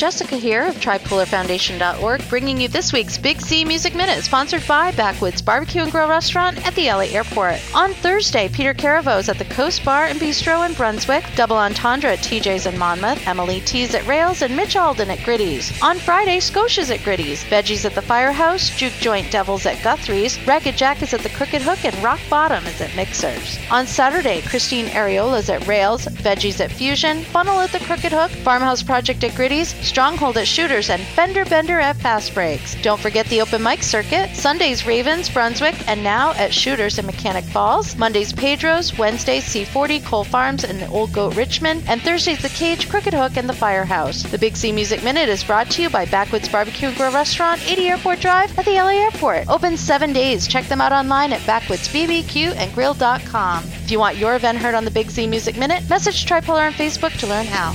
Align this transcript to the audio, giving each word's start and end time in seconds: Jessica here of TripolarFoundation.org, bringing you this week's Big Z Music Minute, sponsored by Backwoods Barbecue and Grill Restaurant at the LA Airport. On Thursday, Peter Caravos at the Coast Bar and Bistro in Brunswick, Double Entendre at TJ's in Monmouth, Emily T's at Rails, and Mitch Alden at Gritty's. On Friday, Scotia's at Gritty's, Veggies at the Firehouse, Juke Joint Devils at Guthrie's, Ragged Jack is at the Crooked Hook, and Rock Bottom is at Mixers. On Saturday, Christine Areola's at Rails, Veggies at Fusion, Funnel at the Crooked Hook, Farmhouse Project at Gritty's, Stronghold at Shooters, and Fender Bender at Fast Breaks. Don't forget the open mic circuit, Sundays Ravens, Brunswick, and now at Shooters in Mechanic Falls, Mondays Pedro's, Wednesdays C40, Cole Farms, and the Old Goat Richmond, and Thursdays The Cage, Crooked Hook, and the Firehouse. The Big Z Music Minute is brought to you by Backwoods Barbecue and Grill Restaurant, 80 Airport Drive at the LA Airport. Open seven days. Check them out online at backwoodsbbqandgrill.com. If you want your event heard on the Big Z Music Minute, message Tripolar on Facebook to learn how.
Jessica 0.00 0.36
here 0.36 0.64
of 0.64 0.76
TripolarFoundation.org, 0.76 2.26
bringing 2.30 2.58
you 2.58 2.68
this 2.68 2.90
week's 2.90 3.18
Big 3.18 3.38
Z 3.38 3.66
Music 3.66 3.94
Minute, 3.94 4.24
sponsored 4.24 4.66
by 4.66 4.92
Backwoods 4.92 5.42
Barbecue 5.42 5.82
and 5.82 5.92
Grill 5.92 6.08
Restaurant 6.08 6.56
at 6.66 6.74
the 6.74 6.86
LA 6.86 7.10
Airport. 7.12 7.60
On 7.74 7.92
Thursday, 7.92 8.48
Peter 8.48 8.72
Caravos 8.72 9.28
at 9.28 9.36
the 9.36 9.44
Coast 9.44 9.84
Bar 9.84 10.06
and 10.06 10.18
Bistro 10.18 10.66
in 10.66 10.72
Brunswick, 10.72 11.22
Double 11.36 11.58
Entendre 11.58 12.12
at 12.12 12.20
TJ's 12.20 12.64
in 12.64 12.78
Monmouth, 12.78 13.28
Emily 13.28 13.60
T's 13.60 13.94
at 13.94 14.06
Rails, 14.06 14.40
and 14.40 14.56
Mitch 14.56 14.74
Alden 14.74 15.10
at 15.10 15.18
Gritty's. 15.18 15.70
On 15.82 15.98
Friday, 15.98 16.40
Scotia's 16.40 16.90
at 16.90 17.04
Gritty's, 17.04 17.44
Veggies 17.44 17.84
at 17.84 17.94
the 17.94 18.00
Firehouse, 18.00 18.70
Juke 18.70 18.94
Joint 19.00 19.30
Devils 19.30 19.66
at 19.66 19.82
Guthrie's, 19.82 20.42
Ragged 20.46 20.78
Jack 20.78 21.02
is 21.02 21.12
at 21.12 21.20
the 21.20 21.28
Crooked 21.28 21.60
Hook, 21.60 21.84
and 21.84 22.02
Rock 22.02 22.20
Bottom 22.30 22.64
is 22.64 22.80
at 22.80 22.96
Mixers. 22.96 23.58
On 23.70 23.86
Saturday, 23.86 24.40
Christine 24.40 24.86
Areola's 24.86 25.50
at 25.50 25.66
Rails, 25.66 26.06
Veggies 26.06 26.58
at 26.58 26.72
Fusion, 26.72 27.22
Funnel 27.24 27.60
at 27.60 27.70
the 27.70 27.80
Crooked 27.80 28.12
Hook, 28.12 28.30
Farmhouse 28.30 28.82
Project 28.82 29.22
at 29.24 29.34
Gritty's, 29.34 29.74
Stronghold 29.90 30.38
at 30.38 30.46
Shooters, 30.46 30.88
and 30.88 31.02
Fender 31.02 31.44
Bender 31.44 31.80
at 31.80 31.96
Fast 31.96 32.32
Breaks. 32.32 32.80
Don't 32.80 33.00
forget 33.00 33.26
the 33.26 33.40
open 33.40 33.60
mic 33.60 33.82
circuit, 33.82 34.36
Sundays 34.36 34.86
Ravens, 34.86 35.28
Brunswick, 35.28 35.74
and 35.88 36.04
now 36.04 36.30
at 36.34 36.54
Shooters 36.54 37.00
in 37.00 37.06
Mechanic 37.06 37.44
Falls, 37.46 37.96
Mondays 37.96 38.32
Pedro's, 38.32 38.96
Wednesdays 38.96 39.52
C40, 39.52 40.04
Cole 40.04 40.22
Farms, 40.22 40.62
and 40.62 40.80
the 40.80 40.86
Old 40.90 41.12
Goat 41.12 41.34
Richmond, 41.34 41.82
and 41.88 42.00
Thursdays 42.00 42.40
The 42.40 42.50
Cage, 42.50 42.88
Crooked 42.88 43.12
Hook, 43.12 43.36
and 43.36 43.48
the 43.48 43.52
Firehouse. 43.52 44.22
The 44.22 44.38
Big 44.38 44.56
Z 44.56 44.70
Music 44.70 45.02
Minute 45.02 45.28
is 45.28 45.42
brought 45.42 45.68
to 45.72 45.82
you 45.82 45.90
by 45.90 46.04
Backwoods 46.04 46.48
Barbecue 46.48 46.86
and 46.86 46.96
Grill 46.96 47.10
Restaurant, 47.10 47.60
80 47.68 47.88
Airport 47.88 48.20
Drive 48.20 48.56
at 48.56 48.66
the 48.66 48.76
LA 48.76 48.90
Airport. 48.90 49.48
Open 49.48 49.76
seven 49.76 50.12
days. 50.12 50.46
Check 50.46 50.68
them 50.68 50.80
out 50.80 50.92
online 50.92 51.32
at 51.32 51.40
backwoodsbbqandgrill.com. 51.40 53.64
If 53.64 53.90
you 53.90 53.98
want 53.98 54.18
your 54.18 54.36
event 54.36 54.58
heard 54.58 54.76
on 54.76 54.84
the 54.84 54.90
Big 54.92 55.10
Z 55.10 55.26
Music 55.26 55.56
Minute, 55.56 55.90
message 55.90 56.26
Tripolar 56.26 56.68
on 56.68 56.74
Facebook 56.74 57.18
to 57.18 57.26
learn 57.26 57.46
how. 57.46 57.74